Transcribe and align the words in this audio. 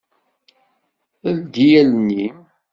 Ldi 1.35 1.67
allen-im. 1.81 2.37